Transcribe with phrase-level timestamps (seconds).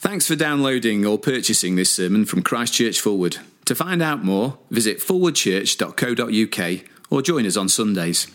[0.00, 3.36] Thanks for downloading or purchasing this sermon from Christchurch Forward.
[3.66, 8.26] To find out more, visit forwardchurch.co.uk or join us on Sundays.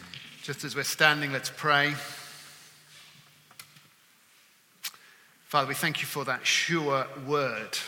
[0.43, 1.95] Just as we're standing, let's pray.
[5.47, 7.79] Father, we thank you for that sure word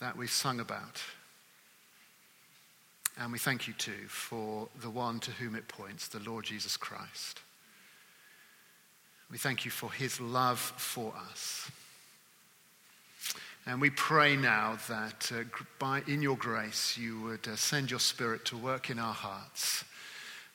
[0.00, 1.02] that we sung about.
[3.18, 6.78] And we thank you too for the one to whom it points, the Lord Jesus
[6.78, 7.42] Christ.
[9.30, 11.70] We thank you for his love for us.
[13.66, 15.44] And we pray now that uh,
[15.78, 19.84] by, in your grace you would uh, send your spirit to work in our hearts.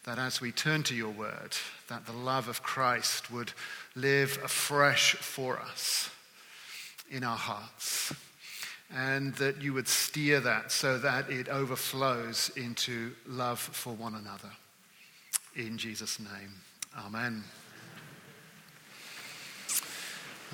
[0.04, 1.56] That as we turn to your word,
[1.88, 3.52] that the love of Christ would
[3.96, 6.10] live afresh for us
[7.10, 8.14] in our hearts.
[8.96, 14.50] And that you would steer that so that it overflows into love for one another.
[15.56, 16.54] In Jesus' name,
[16.98, 17.44] amen.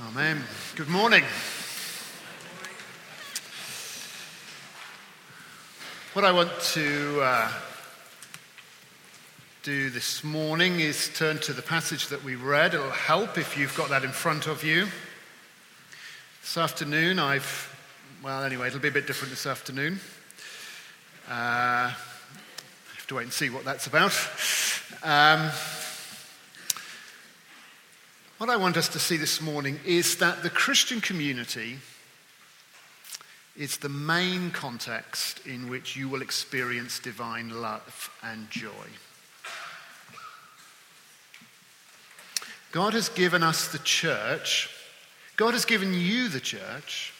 [0.08, 0.42] Amen.
[0.76, 1.24] Good morning.
[6.16, 7.52] What I want to uh,
[9.64, 12.74] do this morning is turn to the passage that we read.
[12.74, 14.88] It'll help if you've got that in front of you.
[16.42, 17.70] This afternoon, I've,
[18.24, 20.00] well, anyway, it'll be a bit different this afternoon.
[21.30, 21.94] Uh, I
[22.96, 24.14] have to wait and see what that's about.
[25.04, 25.52] Um,
[28.38, 31.80] what I want us to see this morning is that the Christian community
[33.58, 38.70] is the main context in which you will experience divine love and joy.
[42.72, 44.70] God has given us the church,
[45.38, 47.14] God has given you the church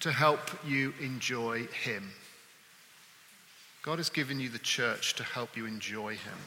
[0.00, 2.10] to help you enjoy Him.
[3.82, 6.38] God has given you the church to help you enjoy Him.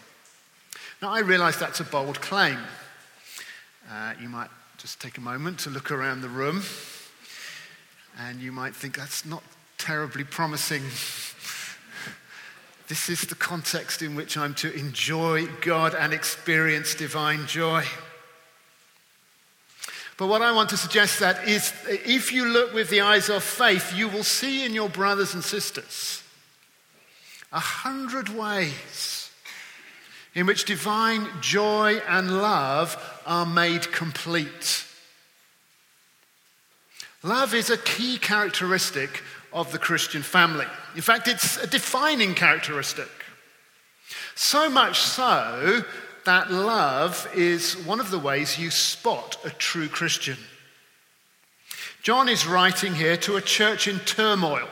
[1.02, 2.58] Now, I realize that's a bold claim.
[3.92, 6.64] Uh, you might just take a moment to look around the room
[8.18, 9.44] and you might think that's not
[9.78, 10.84] terribly promising.
[12.88, 17.86] This is the context in which I'm to enjoy God and experience divine joy.
[20.18, 23.44] But what I want to suggest that is if you look with the eyes of
[23.44, 26.22] faith, you will see in your brothers and sisters
[27.52, 29.32] a hundred ways
[30.36, 34.86] in which divine joy and love are made complete.
[37.24, 39.24] Love is a key characteristic
[39.54, 40.66] of the Christian family.
[40.96, 43.10] In fact, it's a defining characteristic.
[44.36, 45.84] So much so
[46.26, 50.38] that love is one of the ways you spot a true Christian.
[52.02, 54.68] John is writing here to a church in turmoil.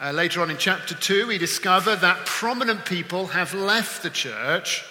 [0.00, 4.84] Uh, later on in chapter 2, we discover that prominent people have left the church.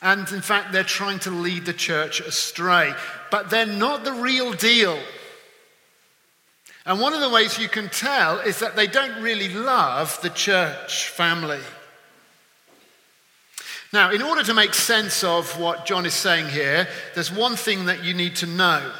[0.00, 2.94] And in fact, they're trying to lead the church astray.
[3.32, 4.98] But they're not the real deal.
[6.86, 10.30] And one of the ways you can tell is that they don't really love the
[10.30, 11.60] church family.
[13.92, 17.86] Now, in order to make sense of what John is saying here, there's one thing
[17.86, 18.92] that you need to know,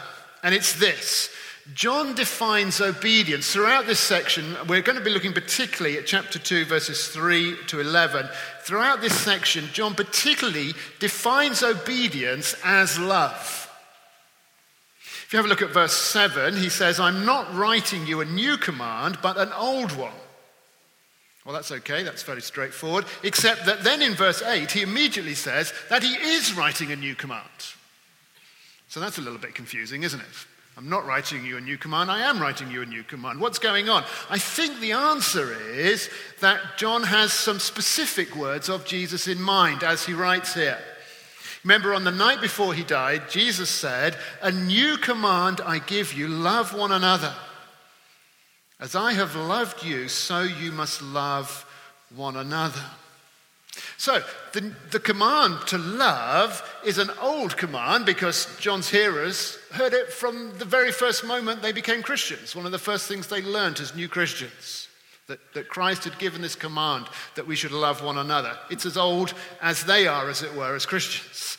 [0.42, 1.30] and it's this.
[1.74, 3.50] John defines obedience.
[3.50, 7.80] Throughout this section, we're going to be looking particularly at chapter 2, verses 3 to
[7.80, 8.28] 11.
[8.62, 13.63] Throughout this section, John particularly defines obedience as love
[15.34, 18.56] you have a look at verse 7, he says, I'm not writing you a new
[18.56, 20.12] command, but an old one.
[21.44, 25.74] Well, that's okay, that's very straightforward, except that then in verse 8, he immediately says
[25.90, 27.42] that he is writing a new command.
[28.86, 30.26] So that's a little bit confusing, isn't it?
[30.76, 33.40] I'm not writing you a new command, I am writing you a new command.
[33.40, 34.04] What's going on?
[34.30, 36.10] I think the answer is
[36.42, 40.78] that John has some specific words of Jesus in mind as he writes here.
[41.64, 46.28] Remember, on the night before he died, Jesus said, A new command I give you
[46.28, 47.34] love one another.
[48.78, 51.64] As I have loved you, so you must love
[52.14, 52.82] one another.
[53.96, 60.12] So, the, the command to love is an old command because John's hearers heard it
[60.12, 62.54] from the very first moment they became Christians.
[62.54, 64.88] One of the first things they learned as new Christians
[65.28, 68.56] that, that Christ had given this command that we should love one another.
[68.70, 71.56] It's as old as they are, as it were, as Christians.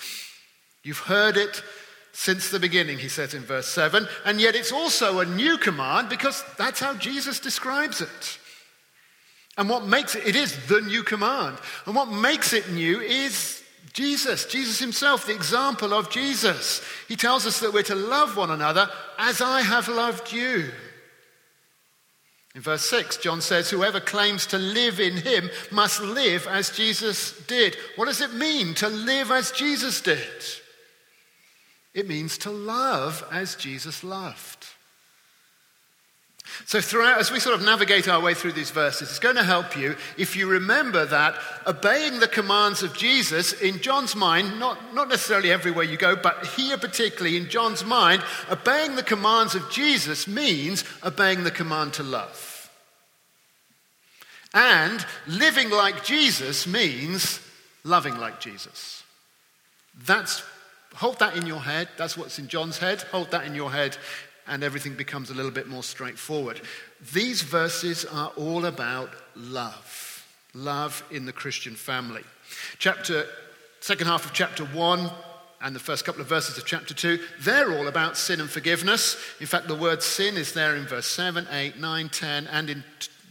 [0.83, 1.63] You've heard it
[2.11, 6.07] since the beginning, he says in verse 7, and yet it's also a new command
[6.07, 8.39] because that's how Jesus describes it.
[9.57, 11.57] And what makes it, it is the new command.
[11.85, 13.63] And what makes it new is
[13.93, 16.81] Jesus, Jesus himself, the example of Jesus.
[17.07, 20.71] He tells us that we're to love one another as I have loved you.
[22.55, 27.37] In verse 6, John says, Whoever claims to live in him must live as Jesus
[27.47, 27.75] did.
[27.97, 30.19] What does it mean to live as Jesus did?
[31.93, 34.65] It means to love as Jesus loved.
[36.65, 39.43] So, throughout, as we sort of navigate our way through these verses, it's going to
[39.43, 41.35] help you if you remember that
[41.67, 46.45] obeying the commands of Jesus, in John's mind, not, not necessarily everywhere you go, but
[46.47, 52.03] here particularly in John's mind, obeying the commands of Jesus means obeying the command to
[52.03, 52.71] love.
[54.53, 57.41] And living like Jesus means
[57.83, 59.03] loving like Jesus.
[60.05, 60.43] That's,
[60.95, 61.89] hold that in your head.
[61.97, 63.01] That's what's in John's head.
[63.11, 63.97] Hold that in your head
[64.47, 66.61] and everything becomes a little bit more straightforward.
[67.13, 72.23] These verses are all about love, love in the Christian family.
[72.77, 73.25] Chapter,
[73.79, 75.09] second half of chapter 1
[75.61, 79.17] and the first couple of verses of chapter 2, they're all about sin and forgiveness.
[79.39, 82.83] In fact, the word sin is there in verse 7, 8, 9, 10, and in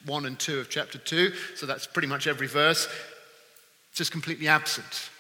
[0.07, 1.33] 1 and 2 of chapter 2.
[1.55, 2.89] So that's pretty much every verse.
[3.91, 5.11] It's just completely absent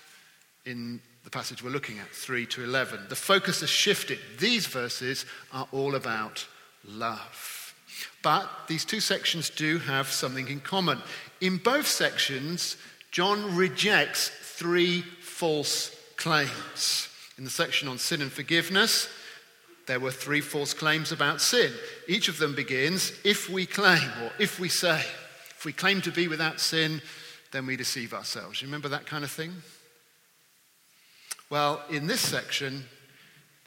[0.66, 3.06] in the passage we're looking at, 3 to 11.
[3.08, 4.18] The focus has shifted.
[4.38, 6.46] These verses are all about
[6.86, 7.74] love.
[8.22, 11.00] But these two sections do have something in common.
[11.40, 12.76] In both sections,
[13.10, 17.08] John rejects three false claims.
[17.38, 19.08] In the section on sin and forgiveness,
[19.86, 21.72] there were three false claims about sin.
[22.08, 25.00] Each of them begins, if we claim, or if we say.
[25.56, 27.02] If we claim to be without sin,
[27.52, 28.60] then we deceive ourselves.
[28.60, 29.52] You remember that kind of thing?
[31.54, 32.84] Well, in this section,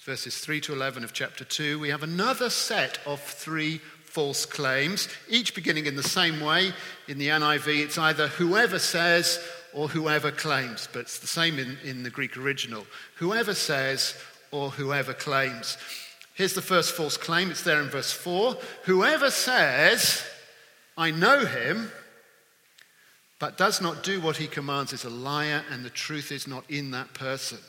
[0.02, 5.08] verses 3 to 11 of chapter 2, we have another set of three false claims,
[5.30, 6.74] each beginning in the same way.
[7.08, 9.40] In the NIV, it's either whoever says
[9.72, 12.86] or whoever claims, but it's the same in, in the Greek original.
[13.20, 14.18] Whoever says
[14.52, 15.78] or whoever claims.
[16.34, 18.58] Here's the first false claim, it's there in verse 4.
[18.84, 20.26] Whoever says,
[20.98, 21.90] I know him,
[23.40, 26.70] but does not do what he commands is a liar, and the truth is not
[26.70, 27.60] in that person.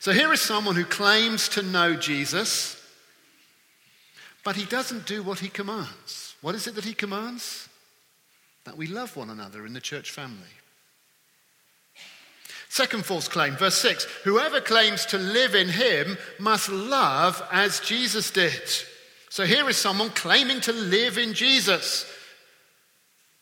[0.00, 2.80] So here is someone who claims to know Jesus,
[4.44, 6.34] but he doesn't do what he commands.
[6.40, 7.68] What is it that he commands?
[8.64, 10.54] That we love one another in the church family.
[12.68, 18.30] Second false claim, verse 6 Whoever claims to live in him must love as Jesus
[18.32, 18.62] did.
[19.30, 22.04] So here is someone claiming to live in Jesus,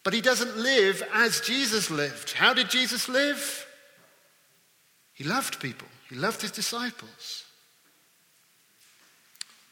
[0.05, 2.33] but he doesn't live as Jesus lived.
[2.33, 3.67] How did Jesus live?
[5.15, 5.89] He loved people.
[6.13, 7.45] He loved his disciples.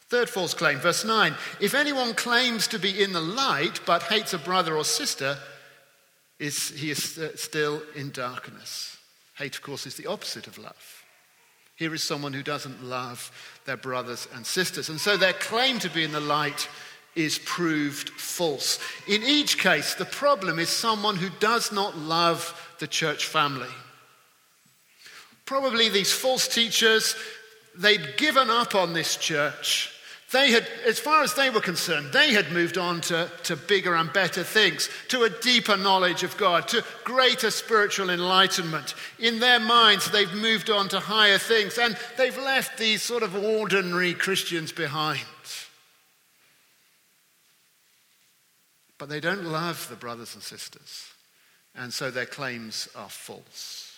[0.08, 1.34] Third false claim, verse 9.
[1.60, 5.36] If anyone claims to be in the light but hates a brother or sister,
[6.38, 8.96] is, he is still in darkness.
[9.34, 11.04] Hate, of course, is the opposite of love.
[11.76, 13.30] Here is someone who doesn't love
[13.66, 14.88] their brothers and sisters.
[14.88, 16.70] And so their claim to be in the light
[17.14, 18.78] is proved false.
[19.06, 23.68] In each case, the problem is someone who does not love the church family.
[25.50, 27.16] Probably these false teachers,
[27.76, 29.90] they'd given up on this church.
[30.30, 33.96] They had, as far as they were concerned, they had moved on to, to bigger
[33.96, 38.94] and better things, to a deeper knowledge of God, to greater spiritual enlightenment.
[39.18, 43.34] In their minds, they've moved on to higher things, and they've left these sort of
[43.34, 45.18] ordinary Christians behind.
[48.98, 51.08] But they don't love the brothers and sisters,
[51.74, 53.89] and so their claims are false.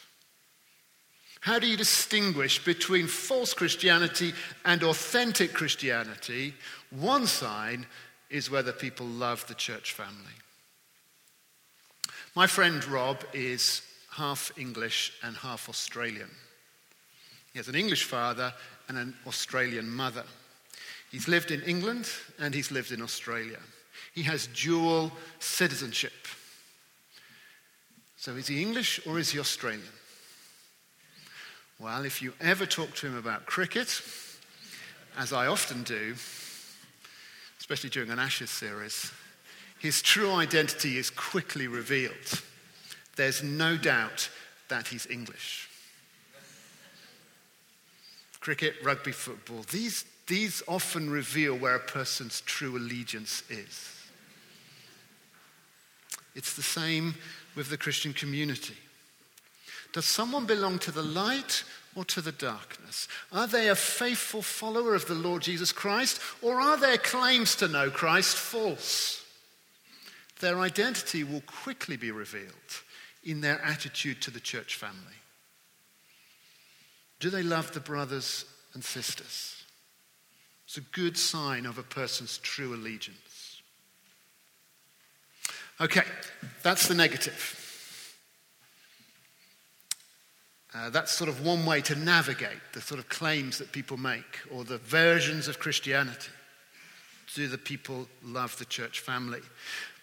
[1.43, 4.33] How do you distinguish between false Christianity
[4.65, 6.55] and authentic Christianity?
[6.91, 7.85] One sign
[8.31, 10.37] is whether people love the church family.
[12.37, 16.31] My friend Rob is half English and half Australian.
[17.53, 18.55] He has an English father
[18.89, 20.25] and an Australian mother.
[21.11, 23.59] He's lived in England and he's lived in Australia.
[24.15, 26.13] He has dual citizenship.
[28.17, 29.83] So is he English or is he Australian?
[31.83, 34.03] Well, if you ever talk to him about cricket,
[35.19, 36.15] as I often do,
[37.59, 39.11] especially during an Ashes series,
[39.81, 42.41] his true identity is quickly revealed.
[43.17, 44.31] There's no doubt
[44.69, 45.69] that he's English.
[48.39, 53.91] Cricket, rugby, football, these, these often reveal where a person's true allegiance is.
[56.37, 57.17] It's the same
[57.57, 58.77] with the Christian community.
[59.93, 63.09] Does someone belong to the light or to the darkness?
[63.31, 67.69] Are they a faithful follower of the Lord Jesus Christ or are their claims to
[67.69, 69.25] know Christ false?
[70.41, 72.83] Their identity will quickly be revealed
[73.23, 74.97] in their attitude to the church family.
[77.21, 79.63] Do they love the brothers and sisters?
[80.65, 83.63] It's a good sign of a person's true allegiance.
[85.81, 86.03] Okay,
[86.63, 87.62] that's the negative.
[90.75, 94.41] Uh, that's sort of one way to navigate the sort of claims that people make
[94.51, 96.31] or the versions of Christianity.
[97.35, 99.41] Do the people love the church family?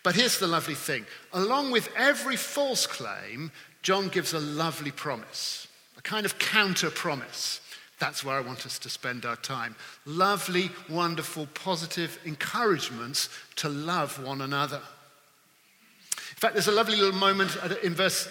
[0.03, 5.67] But here's the lovely thing along with every false claim, John gives a lovely promise,
[5.97, 7.61] a kind of counter promise.
[7.99, 9.75] That's where I want us to spend our time.
[10.05, 14.77] Lovely, wonderful, positive encouragements to love one another.
[14.77, 18.29] In fact, there's a lovely little moment in verse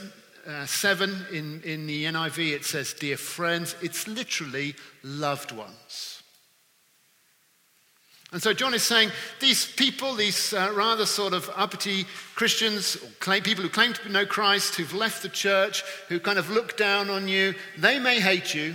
[0.49, 2.53] uh, 7 in, in the NIV.
[2.53, 6.23] It says, Dear friends, it's literally loved ones.
[8.31, 13.43] And so John is saying these people, these uh, rather sort of uppity Christians, claim,
[13.43, 17.09] people who claim to know Christ, who've left the church, who kind of look down
[17.09, 18.75] on you, they may hate you,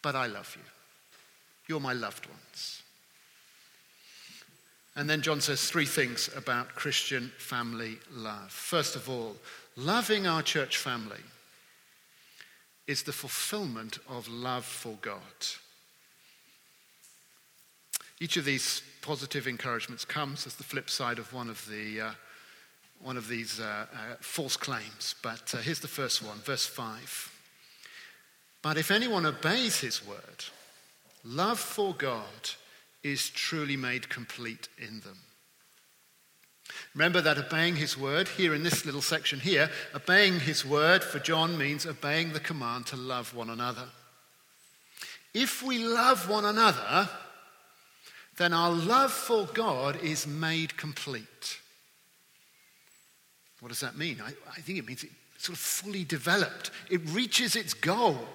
[0.00, 0.64] but I love you.
[1.68, 2.82] You're my loved ones.
[4.94, 8.50] And then John says three things about Christian family love.
[8.50, 9.36] First of all,
[9.76, 11.20] loving our church family
[12.86, 15.20] is the fulfillment of love for God.
[18.20, 22.10] Each of these positive encouragements comes as the flip side of one of, the, uh,
[23.00, 25.14] one of these uh, uh, false claims.
[25.22, 27.32] But uh, here's the first one, verse 5.
[28.62, 30.44] But if anyone obeys his word,
[31.24, 32.50] love for God
[33.02, 35.18] is truly made complete in them.
[36.94, 41.18] Remember that obeying his word, here in this little section here, obeying his word for
[41.18, 43.84] John means obeying the command to love one another.
[45.34, 47.08] If we love one another,
[48.38, 51.60] then our love for God is made complete.
[53.60, 54.20] What does that mean?
[54.22, 58.26] I, I think it means it's sort of fully developed, it reaches its goal.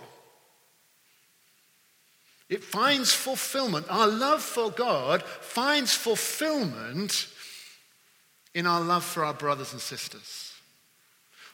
[2.50, 3.86] It finds fulfillment.
[3.90, 7.30] Our love for God finds fulfillment
[8.54, 10.54] in our love for our brothers and sisters.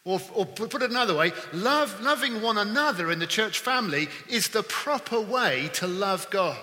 [0.05, 4.47] Or, or put it another way, love, loving one another in the church family is
[4.47, 6.57] the proper way to love God.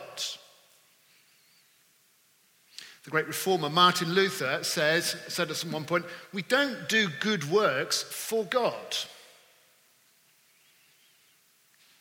[3.04, 7.50] The great reformer Martin Luther says, said us at one point, we don't do good
[7.50, 8.96] works for God.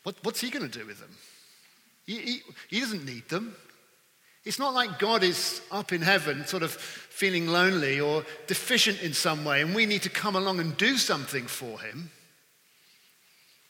[0.04, 1.12] What, what's he going to do with them?
[2.06, 3.56] He, he, he doesn't need them.
[4.46, 9.14] It's not like God is up in heaven, sort of feeling lonely or deficient in
[9.14, 12.12] some way, and we need to come along and do something for him.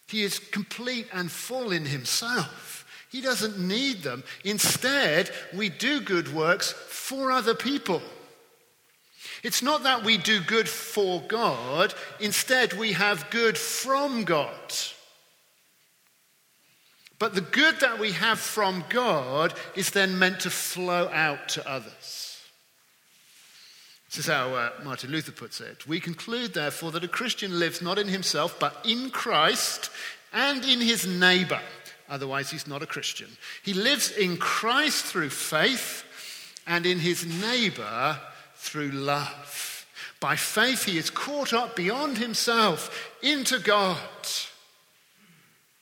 [0.07, 2.85] He is complete and full in himself.
[3.11, 4.23] He doesn't need them.
[4.43, 8.01] Instead, we do good works for other people.
[9.43, 14.73] It's not that we do good for God, instead, we have good from God.
[17.23, 21.65] But the good that we have from God is then meant to flow out to
[21.65, 22.41] others.
[24.09, 25.87] This is how uh, Martin Luther puts it.
[25.87, 29.89] We conclude, therefore, that a Christian lives not in himself, but in Christ
[30.33, 31.61] and in his neighbor.
[32.09, 33.29] Otherwise, he's not a Christian.
[33.63, 36.03] He lives in Christ through faith
[36.67, 38.19] and in his neighbor
[38.55, 39.85] through love.
[40.19, 43.97] By faith, he is caught up beyond himself into God.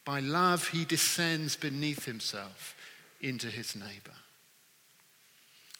[0.05, 2.75] By love, he descends beneath himself
[3.21, 4.15] into his neighbor.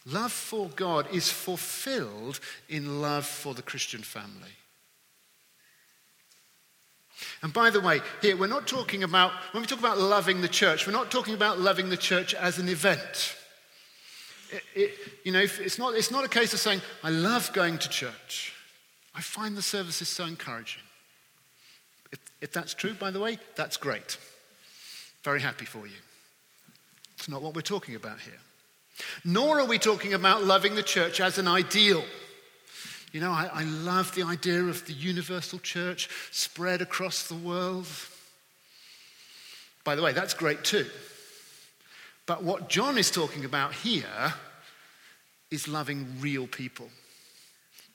[0.06, 4.56] Love for God is fulfilled in love for the Christian family.
[7.44, 10.48] And by the way, here we're not talking about, when we talk about loving the
[10.48, 13.36] church, we're not talking about loving the church as an event.
[14.52, 14.92] It, it,
[15.24, 18.54] you know, it's not, it's not a case of saying, I love going to church.
[19.14, 20.84] I find the services so encouraging.
[22.12, 24.18] If, if that's true, by the way, that's great.
[25.24, 25.96] Very happy for you.
[27.16, 28.40] It's not what we're talking about here.
[29.24, 32.04] Nor are we talking about loving the church as an ideal.
[33.12, 37.88] You know, I, I love the idea of the universal church spread across the world.
[39.84, 40.86] By the way, that's great too.
[42.26, 44.34] But what John is talking about here
[45.50, 46.90] is loving real people,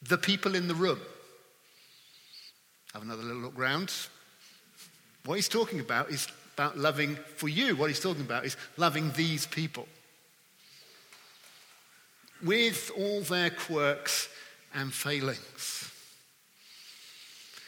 [0.03, 1.01] the people in the room.
[2.97, 3.93] Have another little look round.
[5.27, 7.77] What he's talking about is about loving for you.
[7.77, 9.87] What he's talking about is loving these people
[12.43, 14.31] with all their quirks
[14.75, 15.93] and failings.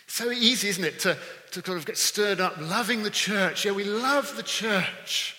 [0.06, 1.18] So easy, isn't it, to,
[1.50, 3.66] to kind of get stirred up, loving the church.
[3.66, 5.36] Yeah, we love the church.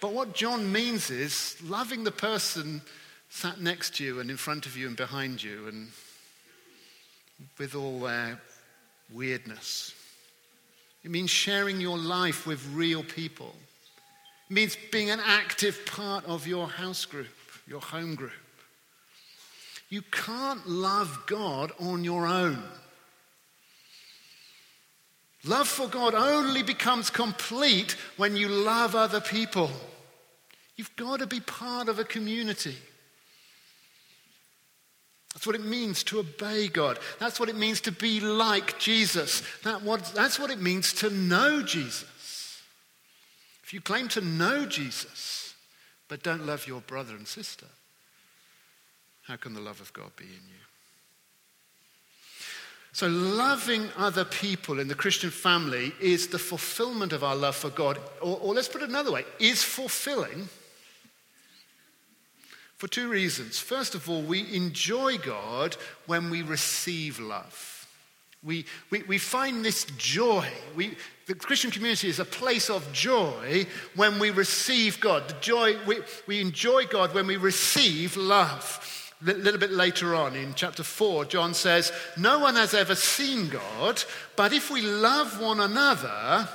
[0.00, 2.82] But what John means is loving the person
[3.30, 5.92] sat next to you and in front of you and behind you and
[7.58, 8.40] with all their
[9.12, 9.94] weirdness.
[11.04, 13.54] It means sharing your life with real people.
[14.50, 17.28] It means being an active part of your house group,
[17.66, 18.32] your home group.
[19.90, 22.62] You can't love God on your own.
[25.44, 29.70] Love for God only becomes complete when you love other people.
[30.76, 32.76] You've got to be part of a community.
[35.38, 36.98] That's what it means to obey God.
[37.20, 39.44] That's what it means to be like Jesus.
[39.62, 42.60] That what, that's what it means to know Jesus.
[43.62, 45.54] If you claim to know Jesus,
[46.08, 47.66] but don't love your brother and sister,
[49.22, 50.64] how can the love of God be in you?
[52.90, 57.70] So, loving other people in the Christian family is the fulfillment of our love for
[57.70, 60.48] God, or, or let's put it another way, is fulfilling
[62.78, 63.58] for two reasons.
[63.58, 67.74] First of all, we enjoy God when we receive love.
[68.44, 70.48] We, we, we find this joy.
[70.76, 73.66] We, the Christian community is a place of joy
[73.96, 75.28] when we receive God.
[75.28, 79.12] The joy, we, we enjoy God when we receive love.
[79.22, 83.48] A little bit later on in chapter 4, John says, No one has ever seen
[83.48, 84.04] God,
[84.36, 86.48] but if we love one another,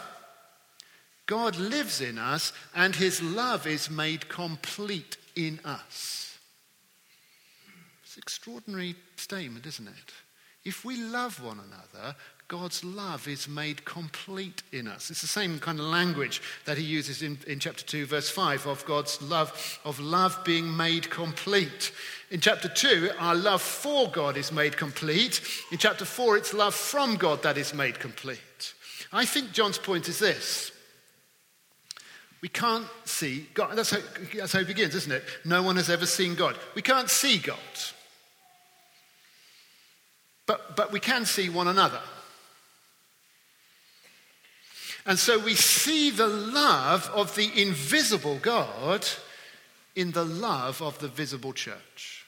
[1.25, 6.37] God lives in us and his love is made complete in us.
[8.03, 10.13] It's an extraordinary statement, isn't it?
[10.65, 12.15] If we love one another,
[12.47, 15.09] God's love is made complete in us.
[15.09, 18.67] It's the same kind of language that he uses in, in chapter 2, verse 5,
[18.67, 21.91] of God's love, of love being made complete.
[22.29, 25.41] In chapter 2, our love for God is made complete.
[25.71, 28.73] In chapter 4, it's love from God that is made complete.
[29.11, 30.72] I think John's point is this
[32.43, 33.77] we can't see God.
[33.77, 33.99] That's how,
[34.35, 35.23] that's how it begins, isn't it?
[35.45, 36.57] No one has ever seen God.
[36.75, 37.55] We can't see God.
[40.45, 42.01] But, but we can see one another.
[45.05, 49.07] And so we see the love of the invisible God
[49.95, 52.25] in the love of the visible church.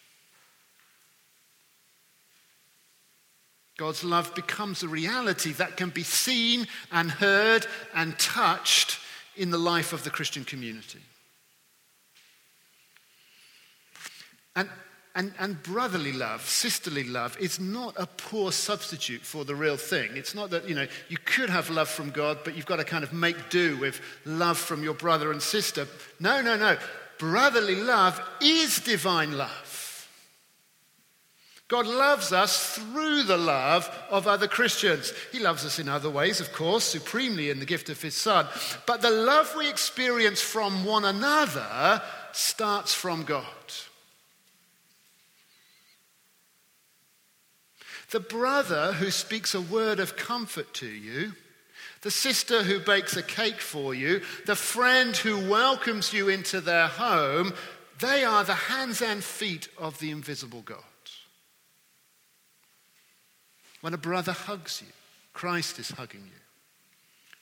[3.76, 9.00] God's love becomes a reality that can be seen and heard and touched
[9.38, 11.00] in the life of the Christian community.
[14.56, 14.70] And,
[15.16, 20.12] and, and brotherly love, sisterly love, is not a poor substitute for the real thing.
[20.16, 22.86] It's not that, you know, you could have love from God, but you've got to
[22.86, 25.88] kind of make do with love from your brother and sister.
[26.20, 26.78] No, no, no.
[27.18, 29.65] Brotherly love is divine love.
[31.68, 35.12] God loves us through the love of other Christians.
[35.32, 38.48] He loves us in other ways, of course, supremely in the gift of His Son.
[38.86, 43.46] But the love we experience from one another starts from God.
[48.12, 51.34] The brother who speaks a word of comfort to you,
[52.02, 56.88] the sister who bakes a cake for you, the friend who welcomes you into their
[56.88, 57.54] home,
[58.00, 60.84] they are the hands and feet of the invisible God.
[63.86, 64.92] When a brother hugs you,
[65.34, 66.42] Christ is hugging you.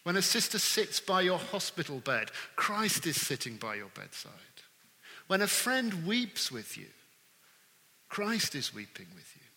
[0.04, 4.34] When a sister sits by your hospital bed, Christ is sitting by your bedside.
[5.28, 6.88] When a friend weeps with you,
[8.10, 9.48] Christ is weeping with you.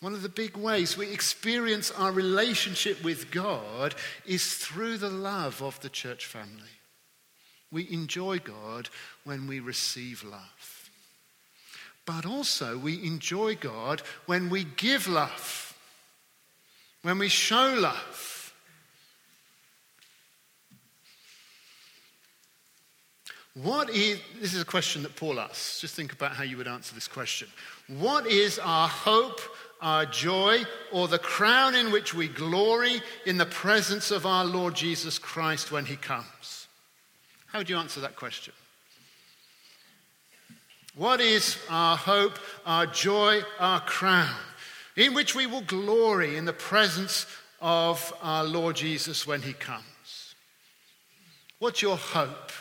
[0.00, 3.94] One of the big ways we experience our relationship with God
[4.26, 6.76] is through the love of the church family.
[7.72, 8.90] We enjoy God
[9.24, 10.73] when we receive love.
[12.06, 15.74] But also, we enjoy God when we give love,
[17.02, 18.52] when we show love.
[23.54, 25.80] What is, this is a question that Paul asks.
[25.80, 27.48] Just think about how you would answer this question.
[27.86, 29.40] What is our hope,
[29.80, 34.74] our joy, or the crown in which we glory in the presence of our Lord
[34.74, 36.66] Jesus Christ when he comes?
[37.46, 38.52] How would you answer that question?
[40.94, 44.36] What is our hope, our joy, our crown,
[44.96, 47.26] in which we will glory in the presence
[47.60, 50.34] of our Lord Jesus when he comes?
[51.58, 52.52] What's your hope?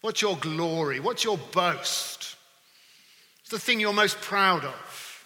[0.00, 1.00] What's your glory?
[1.00, 2.36] What's your boast?
[3.40, 5.24] It's the thing you're most proud of.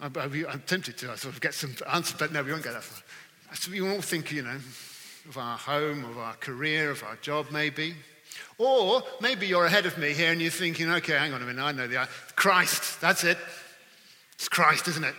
[0.00, 3.02] I'm, tempted to sort of get some answer, but no, we won't get that far.
[3.54, 4.58] So we all think, you know,
[5.28, 7.94] of our home, of our career, of our job, maybe.
[8.58, 11.62] Or maybe you're ahead of me here and you're thinking, okay, hang on a minute,
[11.62, 13.38] I know the uh, Christ, that's it.
[14.34, 15.14] It's Christ, isn't it?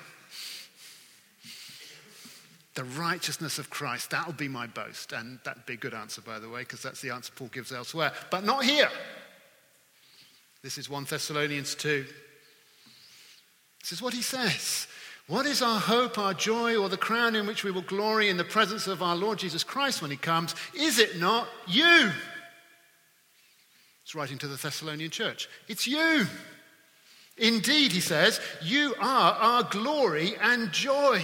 [2.76, 5.12] The righteousness of Christ, that'll be my boast.
[5.12, 7.72] And that'd be a good answer, by the way, because that's the answer Paul gives
[7.72, 8.12] elsewhere.
[8.30, 8.90] But not here.
[10.62, 12.06] This is 1 Thessalonians 2.
[13.82, 14.88] This is what he says.
[15.28, 18.38] What is our hope, our joy, or the crown in which we will glory in
[18.38, 20.56] the presence of our Lord Jesus Christ when he comes?
[20.74, 22.12] Is it not you?
[24.04, 25.50] It's writing to the Thessalonian church.
[25.68, 26.26] It's you.
[27.38, 31.22] Indeed, he says, you are our glory and joy.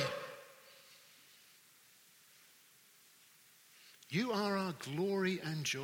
[4.09, 5.79] You are our glory and joy.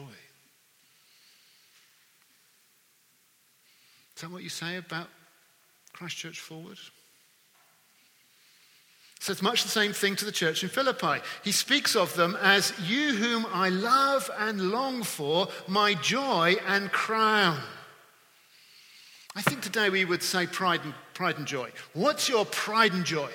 [4.15, 5.07] Is that what you say about
[5.93, 6.77] Christchurch Forward?
[9.19, 11.21] Says much the same thing to the church in Philippi.
[11.43, 16.89] He speaks of them as you whom I love and long for, my joy and
[16.91, 17.59] crown.
[19.35, 21.69] I think today we would say pride and, pride and joy.
[21.93, 23.29] What's your pride and joy?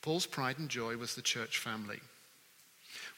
[0.00, 1.98] Paul's pride and joy was the church family.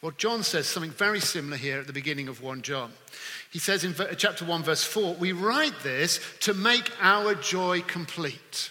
[0.03, 2.93] Well, John says something very similar here at the beginning of 1 John.
[3.51, 8.71] He says in chapter 1, verse 4, we write this to make our joy complete.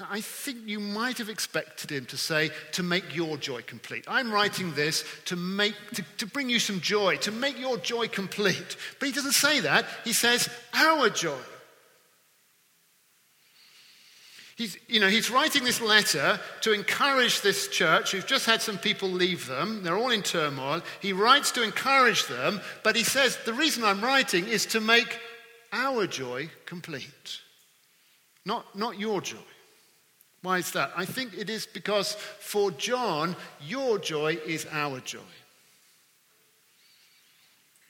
[0.00, 4.06] Now, I think you might have expected him to say, to make your joy complete.
[4.08, 8.08] I'm writing this to, make, to, to bring you some joy, to make your joy
[8.08, 8.76] complete.
[8.98, 9.84] But he doesn't say that.
[10.02, 11.38] He says, our joy.
[14.56, 18.78] He's, you know, he's writing this letter to encourage this church who've just had some
[18.78, 19.82] people leave them.
[19.82, 20.82] They're all in turmoil.
[21.00, 25.18] He writes to encourage them, but he says, The reason I'm writing is to make
[25.72, 27.40] our joy complete,
[28.46, 29.38] not, not your joy.
[30.42, 30.92] Why is that?
[30.94, 35.18] I think it is because for John, your joy is our joy.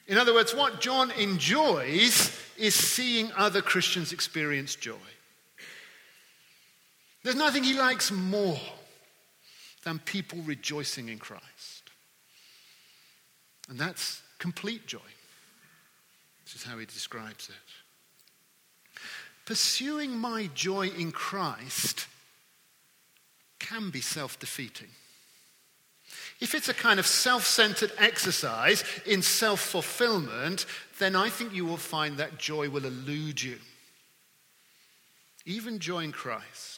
[0.06, 4.94] In other words, what John enjoys is seeing other Christians experience joy.
[7.24, 8.60] There's nothing he likes more
[9.82, 11.90] than people rejoicing in Christ.
[13.68, 14.98] And that's complete joy.
[16.44, 19.00] This is how he describes it.
[19.46, 22.06] Pursuing my joy in Christ
[23.58, 24.88] can be self defeating.
[26.40, 30.66] If it's a kind of self centered exercise in self fulfillment,
[30.98, 33.58] then I think you will find that joy will elude you.
[35.46, 36.73] Even joy in Christ.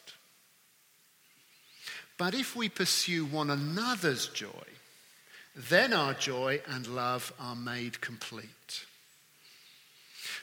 [2.17, 4.49] But if we pursue one another's joy,
[5.55, 8.85] then our joy and love are made complete.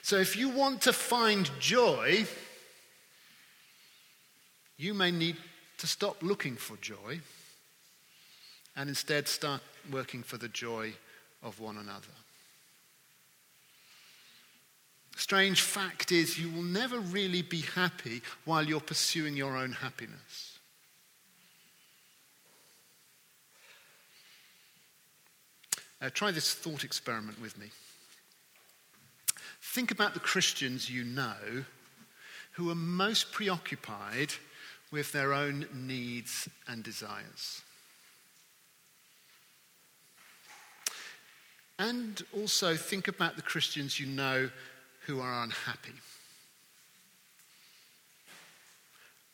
[0.01, 2.25] So if you want to find joy,
[4.77, 5.37] you may need
[5.77, 7.19] to stop looking for joy
[8.75, 9.61] and instead start
[9.91, 10.93] working for the joy
[11.43, 12.07] of one another.
[15.15, 20.54] Strange fact is, you will never really be happy while you're pursuing your own happiness.
[26.01, 27.67] Uh, try this thought experiment with me.
[29.61, 31.65] Think about the Christians you know
[32.53, 34.31] who are most preoccupied
[34.91, 37.61] with their own needs and desires.
[41.77, 44.49] And also think about the Christians you know
[45.07, 45.93] who are unhappy.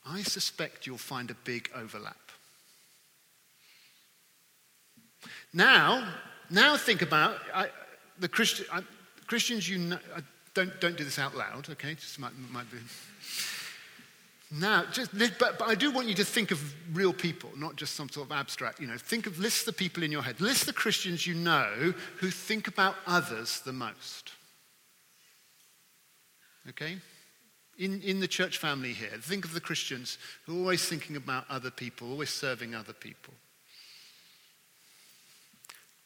[0.05, 2.17] I suspect you'll find a big overlap.
[5.53, 6.07] Now,
[6.51, 7.69] now think about I,
[8.19, 8.81] the Christian, I,
[9.25, 9.99] Christians you know,
[10.53, 11.95] don't, don't do this out loud, okay?
[11.95, 12.77] Just might, might be.
[14.53, 17.95] Now, just, but, but I do want you to think of real people, not just
[17.95, 18.81] some sort of abstract.
[18.81, 20.41] You know, think of, list the people in your head.
[20.41, 24.33] List the Christians you know who think about others the most.
[26.69, 26.97] Okay?
[27.77, 31.45] In, in the church family here, think of the Christians who are always thinking about
[31.49, 33.33] other people, always serving other people.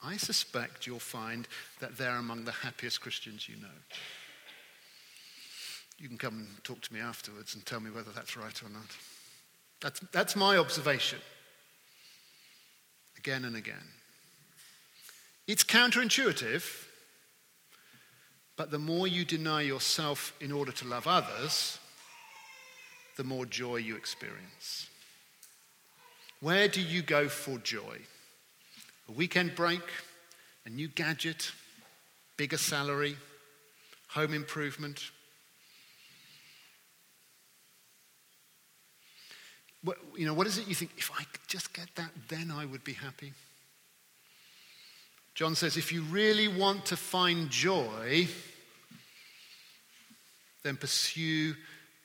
[0.05, 1.47] I suspect you'll find
[1.79, 3.67] that they're among the happiest Christians you know.
[5.97, 8.69] You can come and talk to me afterwards and tell me whether that's right or
[8.69, 8.95] not.
[9.81, 11.19] That's, that's my observation.
[13.17, 13.75] Again and again.
[15.47, 16.63] It's counterintuitive,
[18.57, 21.79] but the more you deny yourself in order to love others,
[23.15, 24.89] the more joy you experience.
[26.41, 27.99] Where do you go for joy?
[29.07, 29.83] A weekend break,
[30.65, 31.51] a new gadget,
[32.37, 33.17] bigger salary,
[34.09, 35.11] home improvement.
[39.83, 42.49] What, you know, what is it you think, if I could just get that, then
[42.49, 43.33] I would be happy?
[45.35, 48.27] John says, if you really want to find joy,
[50.63, 51.53] then pursue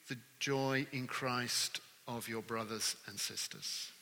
[0.08, 3.92] the joy in Christ of your brothers and sisters.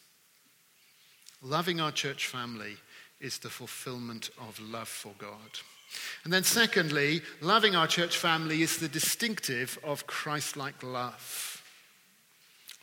[1.42, 2.76] Loving our church family
[3.20, 5.60] is the fulfillment of love for God.
[6.24, 11.62] And then, secondly, loving our church family is the distinctive of Christ like love.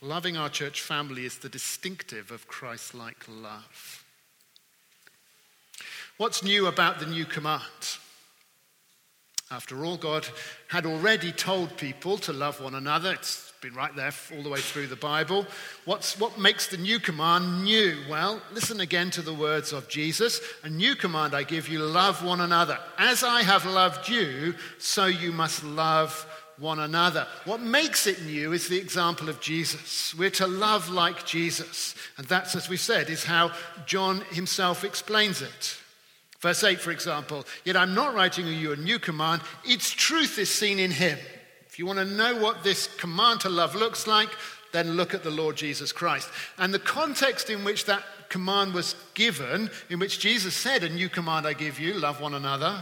[0.02, 4.04] Loving our church family is the distinctive of Christ like love.
[6.18, 7.62] What's new about the new command?
[9.50, 10.26] After all, God
[10.68, 13.12] had already told people to love one another.
[13.12, 15.44] It's been right there all the way through the Bible.
[15.86, 17.98] What's, what makes the new command new?
[18.08, 20.40] Well, listen again to the words of Jesus.
[20.62, 22.78] A new command I give you love one another.
[22.96, 27.26] As I have loved you, so you must love one another.
[27.44, 30.14] What makes it new is the example of Jesus.
[30.14, 31.96] We're to love like Jesus.
[32.18, 33.50] And that's, as we said, is how
[33.84, 35.76] John himself explains it.
[36.38, 40.54] Verse 8, for example, yet I'm not writing you a new command, its truth is
[40.54, 41.18] seen in him.
[41.76, 44.30] If you want to know what this command to love looks like,
[44.72, 46.30] then look at the Lord Jesus Christ.
[46.56, 51.10] And the context in which that command was given, in which Jesus said, A new
[51.10, 52.80] command I give you, love one another,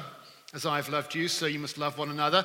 [0.54, 2.44] as I've loved you, so you must love one another.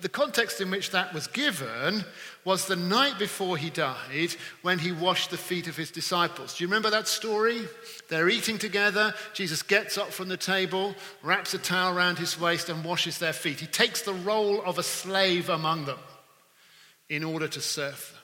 [0.00, 2.04] The context in which that was given
[2.48, 6.56] was the night before he died when he washed the feet of his disciples.
[6.56, 7.60] Do you remember that story?
[8.08, 9.12] They're eating together.
[9.34, 13.34] Jesus gets up from the table, wraps a towel around his waist, and washes their
[13.34, 13.60] feet.
[13.60, 15.98] He takes the role of a slave among them
[17.10, 18.14] in order to serve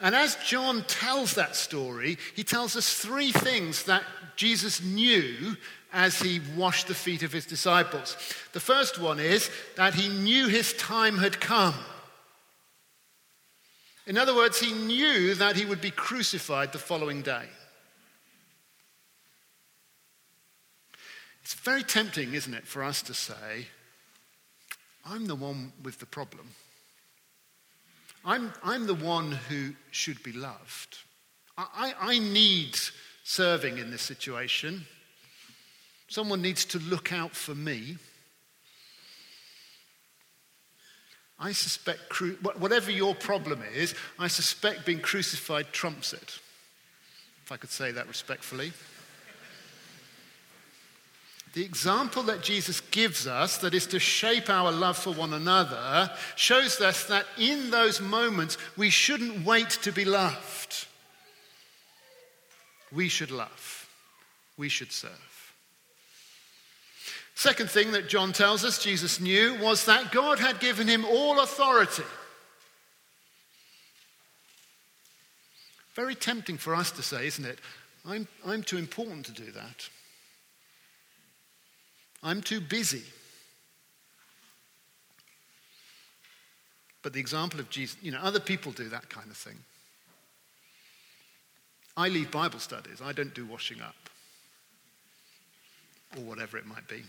[0.00, 0.08] them.
[0.08, 4.02] And as John tells that story, he tells us three things that
[4.34, 5.56] Jesus knew
[5.92, 8.16] as he washed the feet of his disciples.
[8.54, 11.76] The first one is that he knew his time had come.
[14.06, 17.44] In other words, he knew that he would be crucified the following day.
[21.42, 23.66] It's very tempting, isn't it, for us to say,
[25.04, 26.48] I'm the one with the problem.
[28.24, 30.98] I'm, I'm the one who should be loved.
[31.56, 32.76] I, I, I need
[33.24, 34.86] serving in this situation.
[36.08, 37.96] Someone needs to look out for me.
[41.40, 42.20] I suspect,
[42.58, 46.38] whatever your problem is, I suspect being crucified trumps it.
[47.44, 48.72] If I could say that respectfully.
[51.54, 56.10] The example that Jesus gives us, that is to shape our love for one another,
[56.36, 60.86] shows us that in those moments we shouldn't wait to be loved.
[62.92, 63.88] We should love,
[64.56, 65.29] we should serve.
[67.40, 71.40] Second thing that John tells us Jesus knew was that God had given him all
[71.40, 72.02] authority.
[75.94, 77.58] Very tempting for us to say, isn't it?
[78.06, 79.88] I'm, I'm too important to do that.
[82.22, 83.04] I'm too busy.
[87.02, 89.56] But the example of Jesus, you know, other people do that kind of thing.
[91.96, 94.10] I lead Bible studies, I don't do washing up
[96.18, 97.02] or whatever it might be.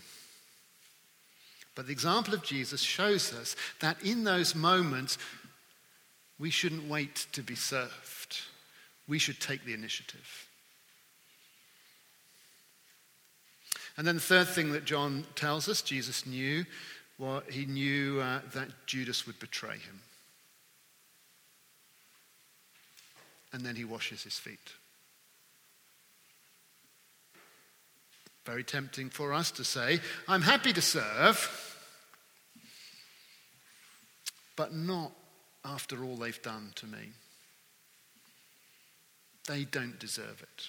[1.74, 5.18] But the example of Jesus shows us that in those moments,
[6.38, 8.40] we shouldn't wait to be served.
[9.08, 10.48] We should take the initiative.
[13.96, 16.64] And then the third thing that John tells us, Jesus knew,
[17.18, 20.00] well, he knew uh, that Judas would betray him.
[23.52, 24.72] And then he washes his feet.
[28.44, 31.78] Very tempting for us to say, I'm happy to serve,
[34.56, 35.12] but not
[35.64, 37.12] after all they've done to me.
[39.48, 40.68] They don't deserve it.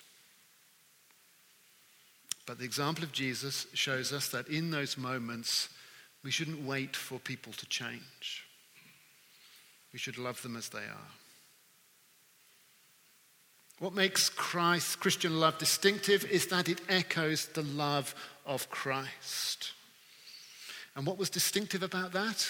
[2.46, 5.70] But the example of Jesus shows us that in those moments,
[6.24, 8.46] we shouldn't wait for people to change.
[9.94, 11.12] We should love them as they are.
[13.84, 18.16] What makes Christ, Christian love distinctive is that it echoes the love
[18.46, 19.74] of Christ.
[20.96, 22.48] And what was distinctive about that?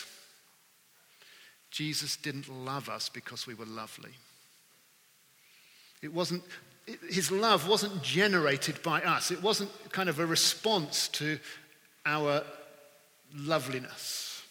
[1.71, 4.11] Jesus didn't love us because we were lovely.
[6.03, 6.43] It wasn't,
[7.09, 9.31] his love wasn't generated by us.
[9.31, 11.39] It wasn't kind of a response to
[12.05, 12.43] our
[13.35, 14.43] loveliness.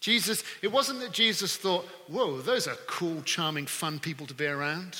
[0.00, 4.46] Jesus, it wasn't that Jesus thought, whoa, those are cool, charming, fun people to be
[4.46, 4.96] around.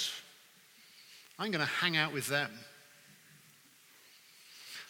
[1.39, 2.51] I'm going to hang out with them.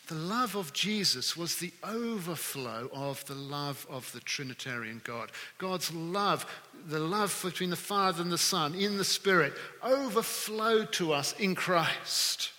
[0.08, 5.32] The love of Jesus was the overflow of the love of the Trinitarian God.
[5.58, 6.46] God's love,
[6.86, 11.56] the love between the Father and the Son in the Spirit, overflowed to us in
[11.56, 12.52] Christ.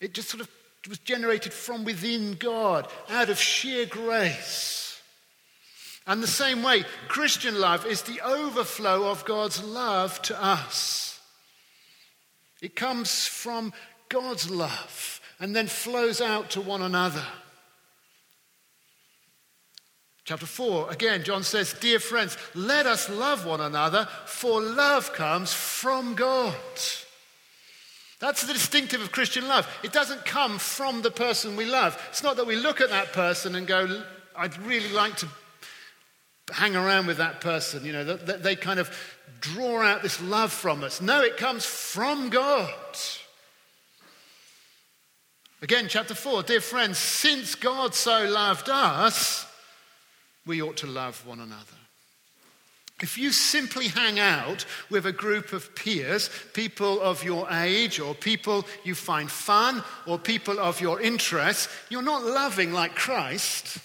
[0.00, 0.48] It just sort of
[0.88, 5.00] was generated from within God out of sheer grace.
[6.06, 11.11] And the same way, Christian love is the overflow of God's love to us.
[12.62, 13.74] It comes from
[14.08, 17.24] God's love and then flows out to one another.
[20.24, 25.52] Chapter 4, again, John says, Dear friends, let us love one another, for love comes
[25.52, 26.54] from God.
[28.20, 29.68] That's the distinctive of Christian love.
[29.82, 32.00] It doesn't come from the person we love.
[32.10, 34.04] It's not that we look at that person and go,
[34.36, 35.28] I'd really like to
[36.52, 37.84] hang around with that person.
[37.84, 38.90] You know, that, they kind of
[39.40, 41.00] draw out this love from us.
[41.00, 42.70] No, it comes from God.
[45.60, 49.46] Again, chapter 4, dear friends, since God so loved us,
[50.44, 51.76] we ought to love one another.
[53.00, 58.14] If you simply hang out with a group of peers, people of your age, or
[58.14, 63.78] people you find fun, or people of your interest, you're not loving like Christ.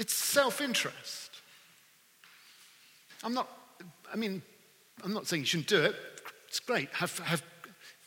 [0.00, 1.42] It's self interest.
[3.22, 3.48] I'm not,
[4.10, 4.40] I mean,
[5.04, 5.94] I'm not saying you shouldn't do it.
[6.48, 6.88] It's great.
[6.94, 7.42] Have, have,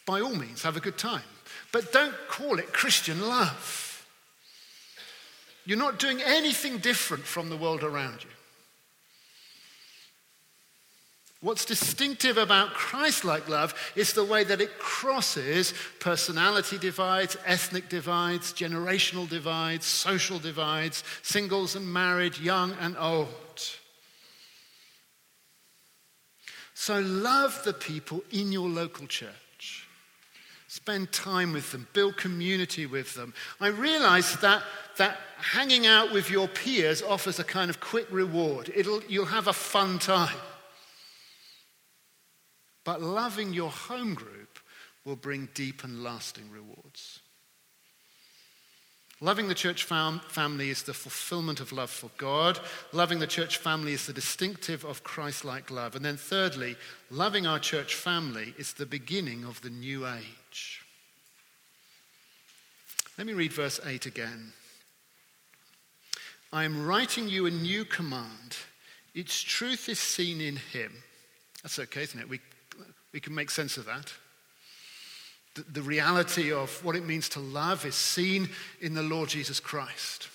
[0.07, 1.21] by all means, have a good time.
[1.71, 4.07] But don't call it Christian love.
[5.65, 8.29] You're not doing anything different from the world around you.
[11.43, 17.89] What's distinctive about Christ like love is the way that it crosses personality divides, ethnic
[17.89, 23.27] divides, generational divides, social divides, singles and married, young and old.
[26.75, 29.85] So love the people in your local church.
[30.69, 33.33] Spend time with them, build community with them.
[33.59, 34.63] I realize that,
[34.95, 38.71] that hanging out with your peers offers a kind of quick reward.
[38.73, 40.37] It'll, you'll have a fun time.
[42.83, 44.59] But loving your home group
[45.05, 47.19] will bring deep and lasting rewards.
[49.21, 52.59] Loving the church fam- family is the fulfillment of love for God.
[52.91, 55.95] Loving the church family is the distinctive of Christ like love.
[55.95, 56.75] And then, thirdly,
[57.09, 60.81] loving our church family is the beginning of the new age.
[63.17, 64.51] Let me read verse 8 again.
[66.51, 68.57] I am writing you a new command.
[69.15, 70.91] Its truth is seen in him.
[71.61, 72.27] That's okay, isn't it?
[72.27, 72.41] We
[73.13, 74.11] we can make sense of that.
[75.55, 78.49] The, the reality of what it means to love is seen
[78.81, 80.29] in the Lord Jesus Christ.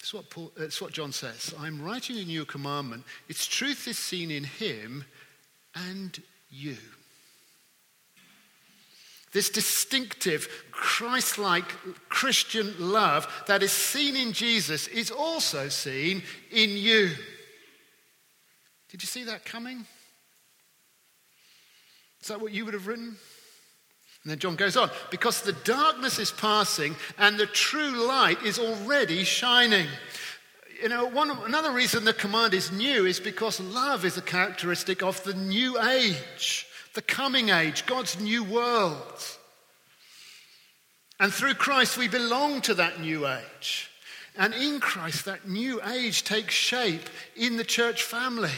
[0.00, 1.54] It's what, Paul, it's what John says.
[1.58, 3.04] I'm writing a new commandment.
[3.28, 5.04] Its truth is seen in him
[5.74, 6.76] and you.
[9.32, 11.64] This distinctive, Christ like
[12.08, 17.10] Christian love that is seen in Jesus is also seen in you.
[18.88, 19.86] Did you see that coming?
[22.22, 23.16] Is that what you would have written?
[24.22, 28.58] And then John goes on, because the darkness is passing and the true light is
[28.58, 29.86] already shining.
[30.82, 35.02] You know, one, another reason the command is new is because love is a characteristic
[35.02, 39.24] of the new age, the coming age, God's new world.
[41.18, 43.90] And through Christ, we belong to that new age.
[44.36, 48.50] And in Christ, that new age takes shape in the church family.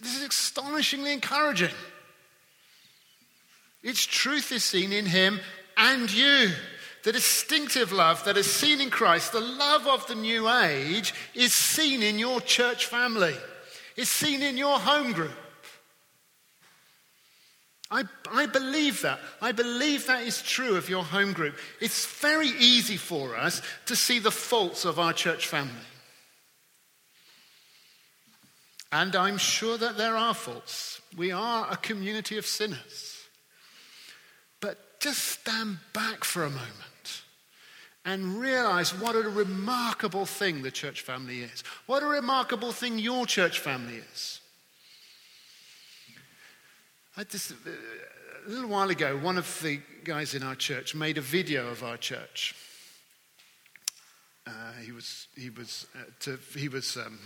[0.00, 1.74] This is astonishingly encouraging.
[3.82, 5.40] Its truth is seen in him
[5.76, 6.50] and you.
[7.04, 11.52] The distinctive love that is seen in Christ, the love of the new age, is
[11.52, 13.34] seen in your church family,
[13.96, 15.30] is seen in your home group.
[17.90, 19.20] I, I believe that.
[19.40, 21.56] I believe that is true of your home group.
[21.80, 25.72] It's very easy for us to see the faults of our church family.
[28.90, 31.00] And I'm sure that there are faults.
[31.16, 33.26] We are a community of sinners.
[34.60, 37.22] But just stand back for a moment
[38.04, 41.62] and realize what a remarkable thing the church family is.
[41.86, 44.40] What a remarkable thing your church family is.
[47.28, 51.68] Just, a little while ago, one of the guys in our church made a video
[51.68, 52.54] of our church.
[54.46, 57.18] Uh, he was, he was, uh, to, he was um,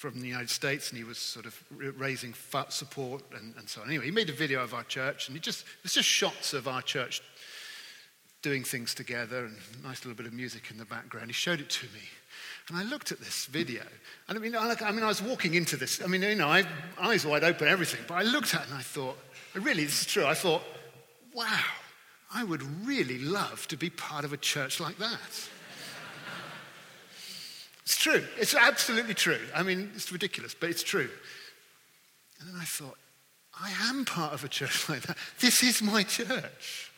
[0.00, 1.62] from the United States, and he was sort of
[1.98, 2.32] raising
[2.70, 3.88] support and, and so on.
[3.88, 6.66] Anyway, he made a video of our church, and it just it's just shots of
[6.66, 7.20] our church
[8.40, 11.26] doing things together, and nice little bit of music in the background.
[11.26, 12.00] He showed it to me,
[12.68, 13.82] and I looked at this video,
[14.26, 16.02] and I mean, I, I mean, I was walking into this.
[16.02, 16.64] I mean, you know, I,
[16.98, 18.00] eyes wide open, everything.
[18.08, 19.18] But I looked at it and I thought,
[19.54, 20.24] really, this is true.
[20.24, 20.62] I thought,
[21.34, 21.60] wow,
[22.34, 25.50] I would really love to be part of a church like that.
[27.90, 28.22] It's true.
[28.38, 29.40] It's absolutely true.
[29.52, 31.10] I mean, it's ridiculous, but it's true.
[32.38, 32.96] And then I thought,
[33.60, 35.16] I am part of a church like that.
[35.40, 36.92] This is my church.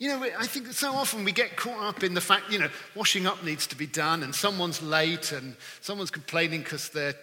[0.00, 2.70] You know, I think so often we get caught up in the fact, you know,
[2.96, 7.14] washing up needs to be done and someone's late and someone's complaining because they're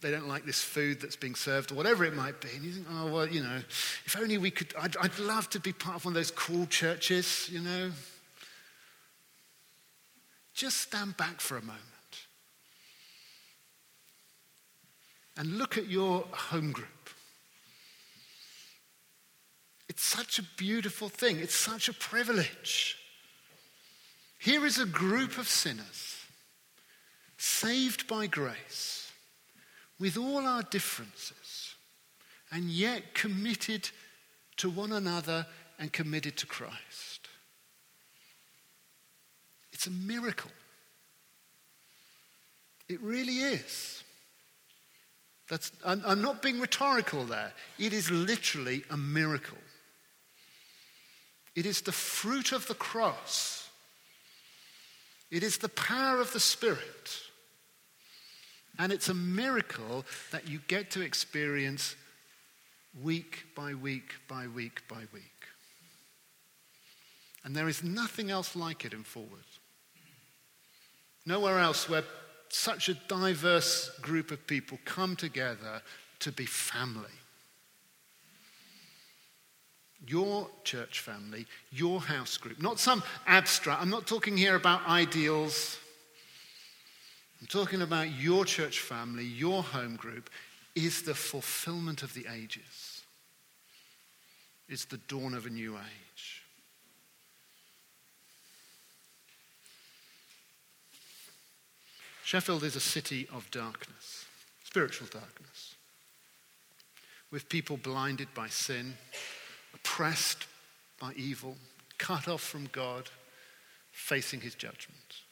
[0.00, 2.48] they don't like this food that's being served or whatever it might be.
[2.54, 3.58] And you think, oh, well, you know,
[4.06, 6.66] if only we could, I'd, I'd love to be part of one of those cool
[6.66, 7.90] churches, you know.
[10.58, 11.78] Just stand back for a moment
[15.36, 16.88] and look at your home group.
[19.88, 22.96] It's such a beautiful thing, it's such a privilege.
[24.40, 26.16] Here is a group of sinners
[27.36, 29.12] saved by grace
[30.00, 31.76] with all our differences
[32.50, 33.88] and yet committed
[34.56, 35.46] to one another
[35.78, 37.17] and committed to Christ.
[39.78, 40.50] It's a miracle.
[42.88, 44.02] It really is.
[45.48, 47.52] That's, I'm, I'm not being rhetorical there.
[47.78, 49.56] It is literally a miracle.
[51.54, 53.70] It is the fruit of the cross.
[55.30, 57.20] It is the power of the Spirit.
[58.80, 61.94] And it's a miracle that you get to experience
[63.00, 65.46] week by week by week by week.
[67.44, 69.44] And there is nothing else like it in Forward.
[71.28, 72.04] Nowhere else where
[72.48, 75.82] such a diverse group of people come together
[76.20, 77.04] to be family.
[80.06, 85.76] Your church family, your house group, not some abstract, I'm not talking here about ideals.
[87.42, 90.30] I'm talking about your church family, your home group,
[90.74, 93.02] is the fulfillment of the ages.
[94.66, 96.07] It's the dawn of a new age.
[102.28, 104.26] Sheffield is a city of darkness,
[104.62, 105.76] spiritual darkness,
[107.30, 108.92] with people blinded by sin,
[109.72, 110.44] oppressed
[111.00, 111.56] by evil,
[111.96, 113.08] cut off from God,
[113.92, 115.22] facing his judgment.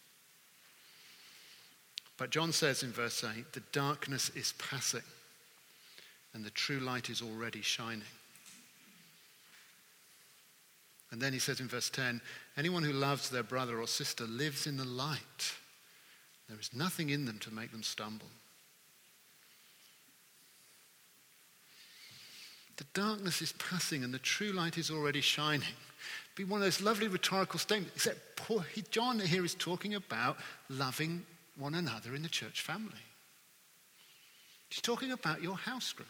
[2.16, 5.02] But John says in verse 8, the darkness is passing
[6.32, 8.08] and the true light is already shining.
[11.10, 12.22] And then he says in verse 10
[12.56, 15.52] anyone who loves their brother or sister lives in the light.
[16.48, 18.28] There is nothing in them to make them stumble.
[22.76, 25.74] The darkness is passing and the true light is already shining.
[26.34, 30.36] Be one of those lovely rhetorical statements, except poor, John here is talking about
[30.68, 31.24] loving
[31.56, 32.92] one another in the church family.
[34.68, 36.08] He's talking about your house group.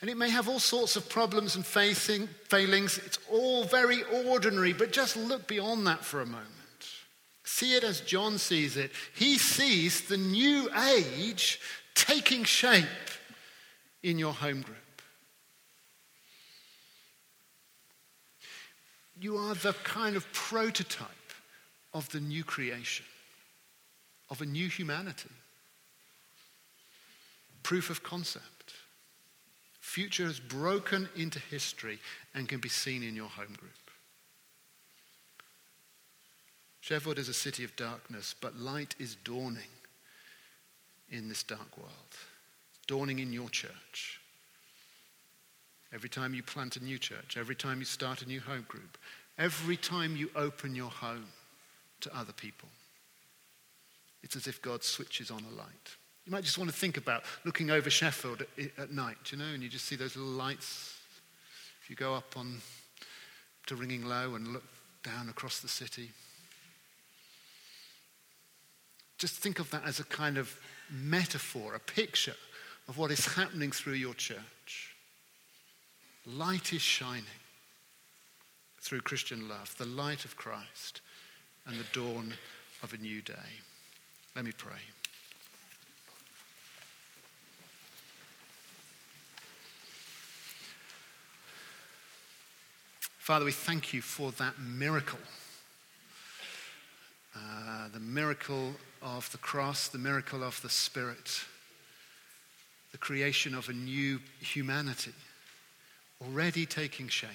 [0.00, 2.98] And it may have all sorts of problems and facing, failings.
[2.98, 6.48] It's all very ordinary, but just look beyond that for a moment.
[7.44, 8.92] See it as John sees it.
[9.14, 11.60] He sees the new age
[11.94, 12.84] taking shape
[14.02, 14.76] in your home group.
[19.20, 21.08] You are the kind of prototype
[21.94, 23.06] of the new creation,
[24.30, 25.30] of a new humanity.
[27.62, 28.74] Proof of concept.
[29.80, 31.98] Future has broken into history
[32.34, 33.81] and can be seen in your home group.
[36.82, 39.70] Sheffield is a city of darkness, but light is dawning
[41.10, 41.90] in this dark world,
[42.86, 44.20] dawning in your church.
[45.94, 48.98] Every time you plant a new church, every time you start a new home group,
[49.38, 51.28] every time you open your home,
[52.02, 52.68] to other people.
[54.22, 55.96] It's as if God switches on a light.
[56.26, 59.44] You might just want to think about looking over Sheffield at, at night, you know,
[59.44, 60.96] and you just see those little lights.
[61.82, 62.60] If you go up on
[63.66, 64.64] to Ringinglow and look
[65.02, 66.10] down across the city,
[69.22, 70.58] just think of that as a kind of
[70.90, 72.34] metaphor, a picture
[72.88, 74.96] of what is happening through your church.
[76.26, 77.22] Light is shining
[78.80, 81.02] through Christian love, the light of Christ
[81.68, 82.34] and the dawn
[82.82, 83.60] of a new day.
[84.34, 84.72] Let me pray.
[93.20, 95.20] Father, we thank you for that miracle.
[97.36, 101.40] Uh, the miracle of the cross, the miracle of the Spirit,
[102.92, 105.12] the creation of a new humanity
[106.24, 107.28] already taking shape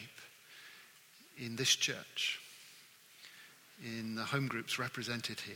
[1.38, 2.40] in this church
[3.84, 5.56] in the home groups represented here,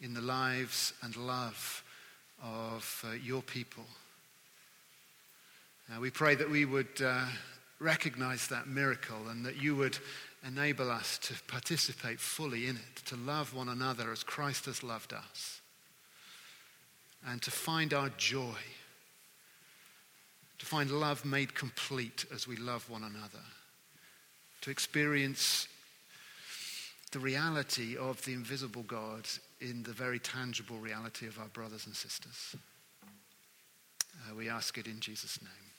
[0.00, 1.82] in the lives and love
[2.42, 3.84] of uh, your people.
[5.90, 7.24] Uh, we pray that we would uh,
[7.80, 9.98] recognize that miracle and that you would
[10.46, 15.12] enable us to participate fully in it, to love one another as Christ has loved
[15.12, 15.60] us,
[17.26, 18.56] and to find our joy,
[20.58, 23.44] to find love made complete as we love one another,
[24.60, 25.66] to experience
[27.12, 29.26] the reality of the invisible God
[29.60, 32.54] in the very tangible reality of our brothers and sisters.
[33.02, 35.69] Uh, we ask it in Jesus' name.